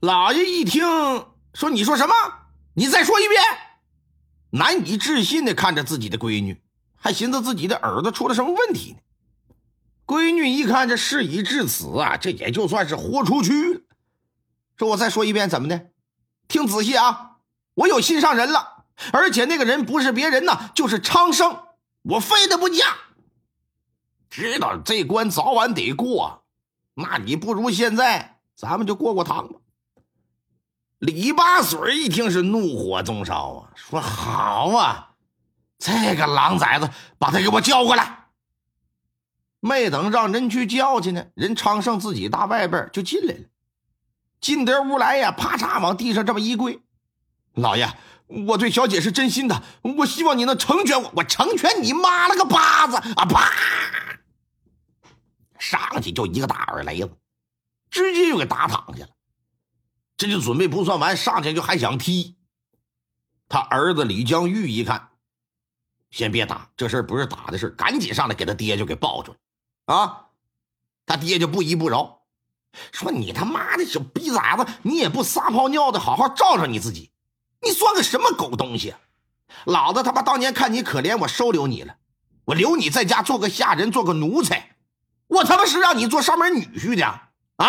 [0.00, 0.86] 老爷一听
[1.54, 2.14] 说：“你说什么？
[2.74, 3.42] 你再说一遍。”
[4.50, 6.62] 难以置信的看着自己的闺女，
[6.94, 8.98] 还寻思自己的耳朵出了什么问题呢。
[10.06, 13.80] 闺女一看这事已至此啊，这也就算是豁出去了。
[14.78, 15.88] 说：“我再说一遍，怎么的？
[16.46, 17.38] 听仔细啊！
[17.74, 21.58] 我有心上人了，而且那个人不是别人呐，就是昌盛。
[22.02, 22.84] 我非得不嫁。”
[24.30, 26.44] 知道这关早晚得过，
[26.94, 29.58] 那你不如现在咱们就过过堂吧。
[30.98, 35.10] 李八水一听是怒火中烧啊，说：“好啊，
[35.78, 38.26] 这个狼崽子，把他给我叫过来。”
[39.60, 43.40] 没等让人去叫去呢，人昌盛自己大外边就进来了。
[44.40, 46.80] 进得屋来呀，啪嚓往地上这么一跪
[47.54, 47.88] ：“老爷，
[48.46, 51.12] 我对小姐是真心的，我希望你能成全我。
[51.16, 53.50] 我成全你妈了个巴子啊！”啪！
[55.58, 57.10] 上去就一个大耳雷子，
[57.90, 59.10] 直接就给打躺下了。
[60.18, 62.36] 这就准备不算完，上去就还想踢。
[63.48, 65.10] 他儿子李江玉一看，
[66.10, 69.94] 先别打，这事不是打的事赶紧上来给他爹就给抱住了。
[69.94, 70.26] 啊，
[71.06, 72.22] 他爹就不依不饶，
[72.92, 77.12] 说：“你他妈的小逼崽子，你也不撒泡尿的好好照照你自己，
[77.62, 78.94] 你算个什么狗东西？
[79.64, 81.96] 老子他妈当年看你可怜，我收留你了，
[82.46, 84.76] 我留你在家做个下人，做个奴才。”
[85.28, 87.68] 我他妈是让你做上门女婿的啊！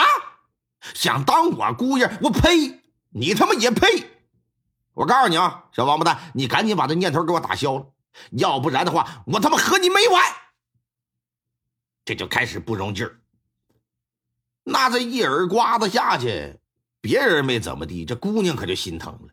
[0.93, 2.09] 想当我姑爷？
[2.21, 2.81] 我呸！
[3.11, 4.09] 你他妈也配！
[4.93, 7.85] 我告诉你啊，小王八蛋，你赶紧把这念头给我打消了，
[8.31, 10.23] 要不然的话，我他妈和你没完！
[12.05, 13.19] 这就开始不容劲儿。
[14.63, 16.59] 那这一耳刮子下去，
[17.01, 19.29] 别人没怎么地，这姑娘可就心疼了，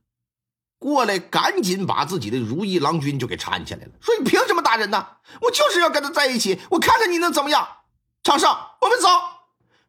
[0.79, 5.07] 过来赶紧把自己的如意郎君就给搀起来了，说：“你凭什么打人呢？
[5.43, 7.67] 我就是要跟他在一起，我看看你能怎么样。”
[8.23, 8.49] 昌盛，
[8.81, 9.09] 我们走！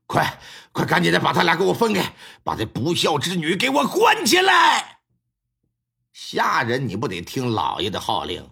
[0.07, 0.39] 快
[0.71, 4.99] 快，赶紧的把他俩给我分开，把这不孝之女给我关起来！
[6.13, 8.49] 下人，你不得听老爷的号令？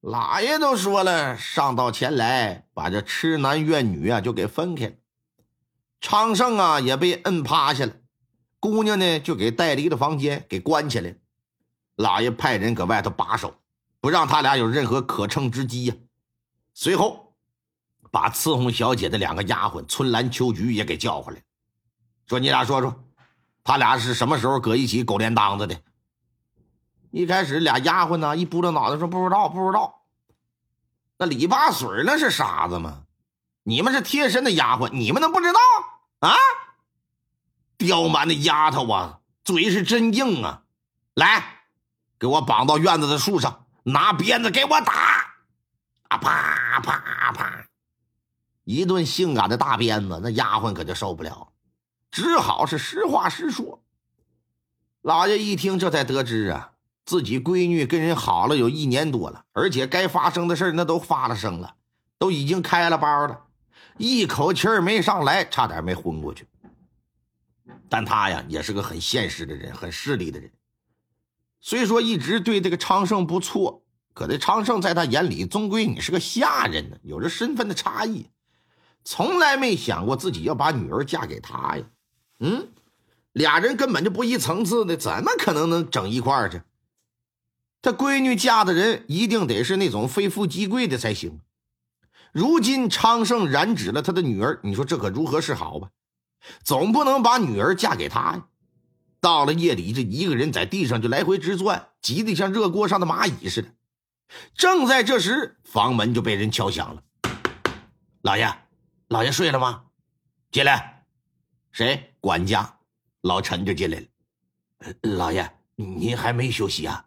[0.00, 4.92] 老爷都说了，上到前来，把这痴男怨女啊就给分开了。
[6.00, 7.92] 昌盛啊也被摁趴下了，
[8.58, 11.14] 姑娘呢就给带离了房间，给关起来。
[11.94, 13.54] 老爷派人搁外头把守，
[14.00, 15.94] 不让他俩有任何可乘之机呀。
[16.74, 17.25] 随后。
[18.16, 21.42] 把伺候小姐的两个丫鬟春兰、秋菊也给叫回来，
[22.26, 23.04] 说：“你俩说说，
[23.62, 25.78] 他俩是什么时候搁一起狗连当子的？”
[27.12, 30.06] 一开始俩丫鬟呢一扑着脑袋说：“不知道，不知道。”
[31.18, 33.02] 那李八水那是傻子吗？
[33.64, 35.60] 你们是贴身的丫鬟，你们能不知道
[36.20, 36.34] 啊？
[37.76, 40.62] 刁蛮的丫头啊，嘴是真硬啊！
[41.12, 41.66] 来，
[42.18, 44.94] 给我绑到院子的树上，拿鞭子给我打！
[46.08, 47.66] 啊，啪啪啪！
[48.66, 51.52] 一顿性感的大鞭子，那丫鬟可就受不了，
[52.10, 53.80] 只好是实话实说。
[55.02, 56.72] 老爷一听，这才得知啊，
[57.04, 61.76] 自己闺女跟人好了有一年多了，而且该发生的事那都发了生了，
[62.18, 63.44] 都已经开了包了，
[63.98, 66.48] 一口气儿没上来，差点没昏过去。
[67.88, 70.50] 但他呀，也是个很现实的人，很势利的人。
[71.60, 78.28] 虽说一直对这个昌盛不错，可这昌盛在他眼里，终归你是个下人呢，有着身份的差异。
[79.08, 81.84] 从来没想过自己要把女儿嫁给他呀，
[82.40, 82.70] 嗯，
[83.30, 86.60] 俩人根本就不一层次的，怎么可能能整一块儿去？
[87.80, 91.40] 他闺女嫁的人一定得是那种非富即贵的才行。
[92.32, 95.90] 如今昌盛染指了他的女儿，你说这可如何是好吧？
[96.64, 98.46] 总不能把女儿嫁给他呀。
[99.20, 103.68] 到了夜里，这一个人在地上就来回直转，急得像热锅上的蚂蚁似的。
[104.56, 107.02] 正在这时，房门就被人敲响了，
[108.22, 108.65] 老爷。
[109.08, 109.84] 老爷睡了吗？
[110.50, 111.06] 进来，
[111.70, 112.16] 谁？
[112.20, 112.80] 管家
[113.20, 114.06] 老陈就进来了。
[115.16, 117.06] 老爷，您还没休息啊？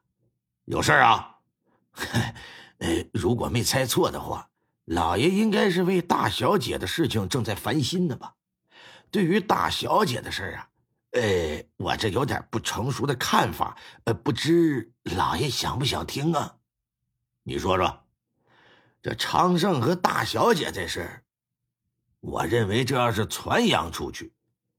[0.64, 1.36] 有事啊？
[2.80, 4.50] 呃，如果没猜错的话，
[4.86, 8.36] 老爷应该是为大小姐的事情正在烦心呢吧？
[9.12, 10.70] 对于大小姐的事啊，
[11.12, 16.56] 呃，我这有点不成熟的看法，呃，不知老爷想不想听啊？
[17.44, 18.06] 你说说，
[19.02, 21.26] 这昌盛和大小姐这事。
[22.20, 24.34] 我认为这要是传扬出去，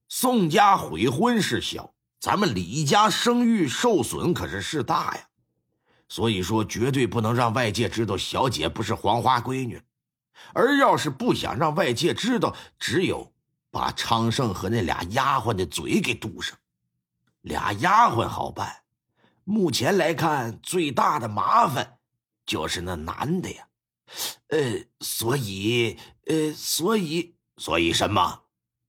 [0.08, 5.28] 宋家悔婚事小，咱们李家声誉受损可是事大呀。
[6.08, 9.80] 所以说，绝对不能让外界知道小姐不是黄花闺女。
[10.52, 13.32] 而要是不想让外界知道，只有
[13.70, 16.58] 把昌盛和那俩丫鬟的嘴给堵上。
[17.42, 18.82] 俩丫鬟好办，
[19.44, 21.98] 目前来看，最大的麻烦
[22.44, 23.66] 就是那男的呀。
[24.48, 28.42] 呃，所以，呃，所以，所以什么？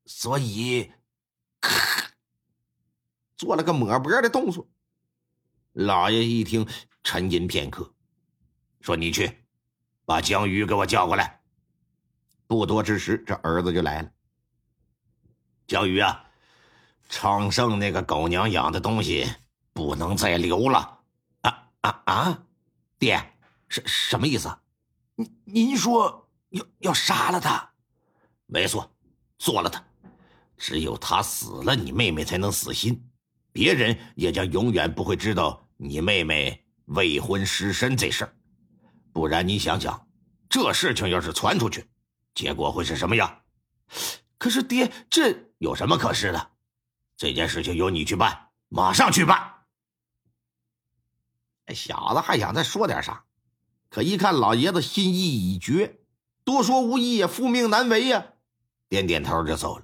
[0.06, 0.91] 所以，
[1.62, 2.09] 咳
[3.38, 4.68] 做了个抹脖的动作。
[5.73, 6.68] 老爷一听。
[7.03, 7.95] 沉吟片刻，
[8.79, 9.44] 说：“你去，
[10.06, 11.41] 把江鱼给我叫过来。”
[12.45, 14.12] 不多之时，这儿子就来了。
[15.65, 16.29] 江鱼啊，
[17.09, 19.27] 昌盛那个狗娘养的东西
[19.73, 21.00] 不能再留了！
[21.41, 22.44] 啊啊啊！
[23.00, 23.33] 爹，
[23.68, 24.56] 什什么意思？
[25.21, 27.71] 您您说要要杀了他？
[28.47, 28.91] 没错，
[29.38, 29.83] 做了他。
[30.57, 33.09] 只有他死了，你妹妹才能死心，
[33.51, 36.65] 别人也将永远不会知道你妹妹。
[36.85, 38.33] 未婚失身这事儿，
[39.13, 40.07] 不然你想想，
[40.50, 41.88] 这事情要是传出去，
[42.35, 43.44] 结果会是什么样？
[44.38, 46.51] 可是爹，这有什么可是的？
[47.15, 49.53] 这件事情由你去办，马上去办。
[51.73, 53.23] 小子还想再说点啥，
[53.92, 56.00] 可一看老爷子心意已决，
[56.46, 58.26] 多说无益呀，复命难违呀，
[58.88, 59.84] 点点头就走了。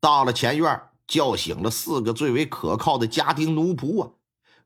[0.00, 4.10] 到了前院，叫醒了四个最为可靠的家丁奴仆啊。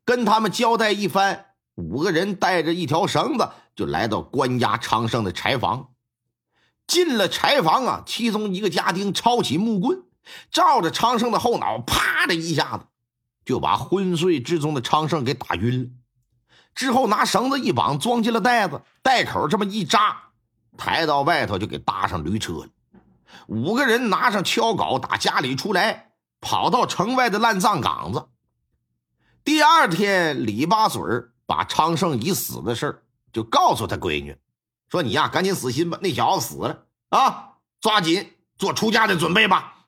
[0.05, 5.91] 跟他们交代一番，五个人带着一条绳子就来到关押昌盛的柴房。
[6.89, 10.03] 进了柴房啊，其中一个家丁抄起木棍，
[10.51, 12.87] 照着昌盛的后脑，啪的一下子
[13.45, 15.91] 就把昏睡之中的昌盛给打晕了。
[16.75, 20.31] 之后拿绳子一绑，装进了袋子，袋口这么一扎，
[20.77, 22.69] 抬到外头就给搭上驴车了。
[23.47, 28.27] 五个人拿上锹镐，打家里出来，跑到城外的烂葬岗子。
[29.45, 31.03] 第二天，李八嘴
[31.47, 34.37] 把昌盛已死的事就告诉他闺女，
[34.89, 39.87] 说：“你呀，赶紧死心吧，那小子死了啊，抓紧做出嫁的准备吧。”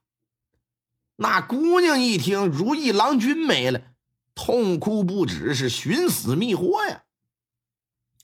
[1.18, 3.80] 那姑娘一听，如意郎君没了，
[4.36, 7.02] 痛哭不止，是寻死觅活呀。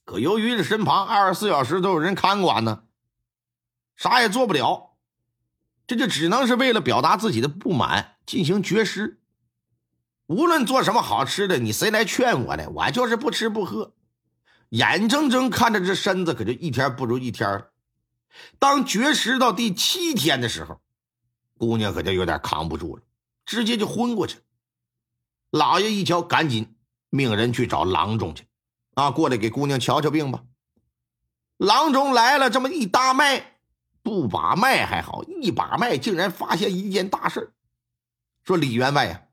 [0.05, 2.85] 可由于这身旁二十四小时都有人看管呢，
[3.97, 4.97] 啥也做不了，
[5.87, 9.21] 这就只能是为了表达自己的不满，进行绝食。
[10.27, 12.69] 无论做什么好吃的，你谁来劝我呢？
[12.71, 13.95] 我就是不吃不喝，
[14.69, 17.71] 眼睁睁看着这身子可就一天不如一天了。
[18.59, 20.81] 当绝食到第七天的时候，
[21.57, 23.03] 姑娘可就有点扛不住了，
[23.47, 24.43] 直接就昏过去了。
[25.53, 26.75] 老爷一瞧，赶紧
[27.11, 28.47] 命人去找郎中去，
[28.95, 30.45] 啊，过来给姑娘瞧瞧病吧。
[31.59, 33.59] 郎中来了，这么一搭脉，
[34.03, 37.53] 不把脉还好，一把脉竟然发现一件大事
[38.43, 39.25] 说李员外呀。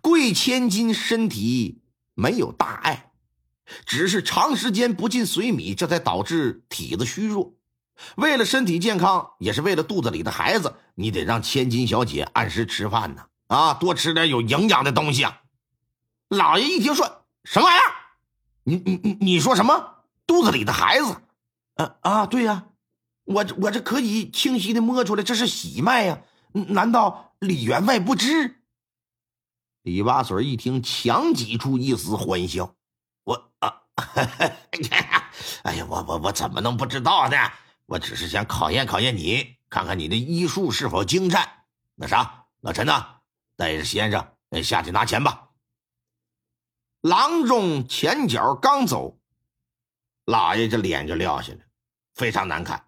[0.00, 1.82] 贵千金身体
[2.14, 3.10] 没有大碍，
[3.84, 7.56] 只是长时间不进水米，这才导致体子虚弱。
[8.14, 13.26] 为了身体健康，也是为了肚子里的孩子，你得让千金小姐按时吃饭呢。
[13.48, 15.40] 啊，多吃点有营养的东西啊！
[16.28, 17.92] 老爷一听说什么玩意儿，
[18.64, 20.04] 你你你你说什么？
[20.26, 21.22] 肚子里的孩子？
[21.76, 22.66] 啊啊，对呀，
[23.24, 26.20] 我我这可以清晰的摸出来，这是喜脉呀。
[26.52, 28.56] 难道李员外不知？
[29.82, 32.74] 李八嘴一听，强挤出一丝欢笑
[33.24, 33.82] ：“我啊，
[35.62, 37.36] 哎呀，我我我怎么能不知道呢？
[37.86, 41.48] 我只是想考验考验你，看看你的医术是否精湛。
[41.94, 43.20] 那啥，老陈呐，
[43.56, 44.26] 带着先生
[44.62, 45.44] 下去拿钱吧。”
[47.00, 49.18] 郎中前脚刚走，
[50.24, 51.60] 老爷这脸就撂下来，
[52.14, 52.86] 非常难看。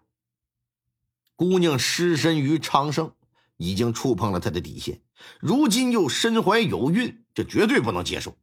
[1.35, 3.13] 姑娘失身于昌盛。
[3.57, 5.03] 已经触碰了他的底线，
[5.39, 8.35] 如今又身怀有孕，这绝对不能接受。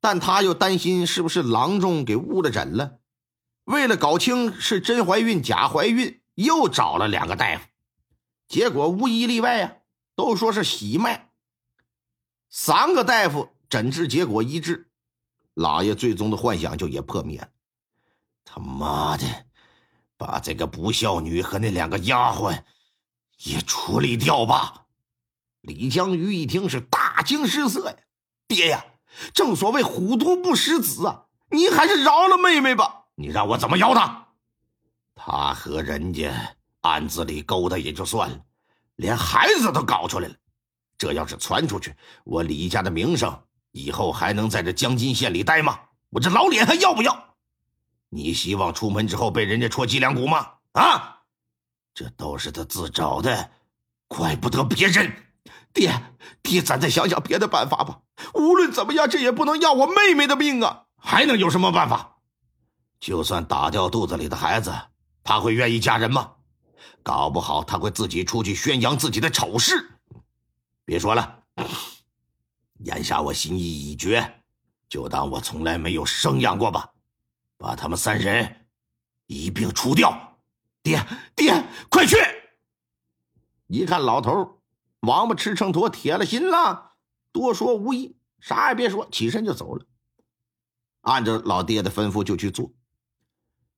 [0.00, 3.00] 但他又担心是不是郎中给误了诊了，
[3.64, 7.66] 为了搞清是真怀孕假怀孕，又找了两个大夫，
[8.48, 9.76] 结果无一例外啊，
[10.16, 11.30] 都说是喜脉。
[12.48, 14.88] 三个大夫诊治结果一致，
[15.54, 17.48] 老爷最终的幻想就也破灭了。
[18.44, 19.24] 他妈的，
[20.16, 22.62] 把这个不孝女和那两个丫鬟。
[23.38, 24.86] 也处理掉吧。
[25.60, 27.96] 李江鱼一听是大惊失色呀，
[28.46, 28.84] 爹呀，
[29.34, 33.06] 正所谓虎毒不食子啊，你还是饶了妹妹吧。
[33.16, 34.28] 你让我怎么饶她？
[35.16, 36.32] 她和人家
[36.82, 38.40] 暗子里勾搭也就算了，
[38.94, 40.36] 连孩子都搞出来了。
[40.96, 43.36] 这要是传出去，我李家的名声
[43.74, 45.80] 以后还能在这江津县里待吗？
[46.10, 47.34] 我这老脸还要不要？
[48.08, 50.46] 你希望出门之后被人家戳脊梁骨吗？
[50.74, 51.22] 啊？
[51.92, 53.50] 这都是他自找的，
[54.06, 55.12] 怪不得别人。
[55.72, 55.92] 爹，
[56.40, 58.00] 爹，咱再想想别的办法吧。
[58.34, 60.84] 无论怎么样，这也不能要我妹妹的命啊！
[60.96, 62.18] 还能有什么办法？
[63.00, 64.72] 就算打掉肚子里的孩子，
[65.24, 66.30] 他会愿意嫁人吗？
[67.02, 69.98] 搞不好他会自己出去宣扬自己的丑事。
[70.84, 71.42] 别说了，
[72.80, 74.42] 眼下我心意已决，
[74.88, 76.90] 就当我从来没有生养过吧。
[77.56, 78.66] 把他们三人
[79.26, 80.38] 一并除掉。
[80.82, 81.02] 爹，
[81.34, 82.16] 爹，快去！
[83.68, 84.60] 一看老头
[85.00, 86.92] 王八吃秤砣，铁了心了，
[87.32, 89.86] 多说无益，啥也别说，起身就走了。
[91.02, 92.70] 按照老爹的吩咐就去做。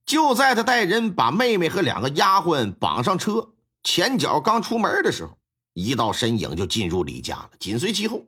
[0.04, 3.52] 就在他带人把妹妹和两个丫鬟绑上车，
[3.84, 5.38] 前脚刚出门的时候，
[5.74, 8.24] 一道身影就进入李家了，紧随其后。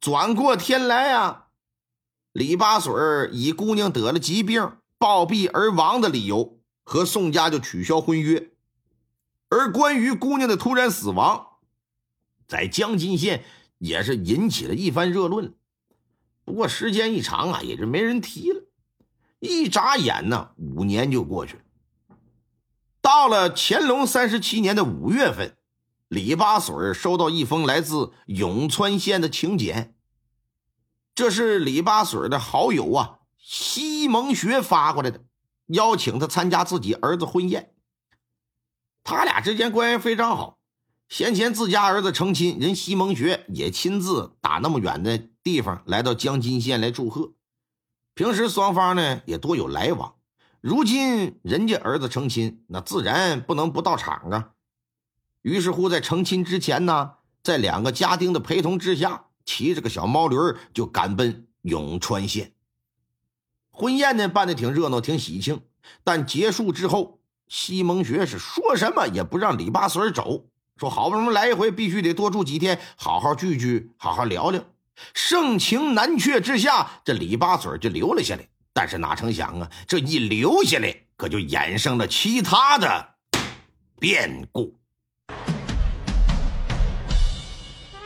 [0.00, 1.46] 转过天来啊，
[2.32, 2.92] 李八水
[3.32, 8.50] 以姑娘得了疾病暴毙而亡的理由，和宋家就取消婚约。
[9.48, 11.58] 而关于姑娘的突然死亡，
[12.46, 13.44] 在江津县
[13.78, 15.54] 也是引起了一番热论。
[16.44, 18.62] 不过时间一长啊，也就没人提了。
[19.40, 21.60] 一眨眼呢，五年就过去了。
[23.00, 25.56] 到了乾隆三十七年的五月份，
[26.14, 29.96] 李八水收到一封来自永川县的请柬。
[31.12, 35.24] 这是李八水的好友啊，西蒙学发过来的，
[35.66, 37.74] 邀请他参加自己儿子婚宴。
[39.02, 40.60] 他俩之间关系非常好，
[41.08, 47.32] 先前自家儿子成亲，人西蒙学也亲自打那么远的地方来到江津县来祝贺。
[48.14, 50.14] 平时双方呢也多有来往，
[50.60, 54.50] 如今人家儿子成亲，那自然不能不到场啊。
[55.44, 60.36] 于是乎，在成亲之前呢，在两个家丁的陪同之下，骑着个小毛驴
[60.72, 62.52] 就赶奔永川县。
[63.70, 65.60] 婚宴呢办的挺热闹，挺喜庆。
[66.02, 70.46] 但结束之后，西蒙学是说什么也不让李八水走，
[70.78, 74.64] 说好不容易来一回，必须得多住几天，好好聚聚，好好聊聊。
[75.12, 78.48] 盛情难却之下，这李八嘴就留了下来。
[78.72, 83.16] 但是哪成想啊，这一留下来，可就衍生了其他的
[84.00, 84.74] 变故。